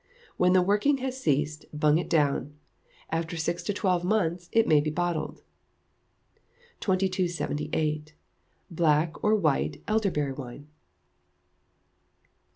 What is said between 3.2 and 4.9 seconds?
six to twelve months it may be